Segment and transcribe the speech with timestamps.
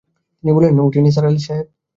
[0.37, 1.67] তিনি বললেন, উঠি নিসার আলি সাহেব?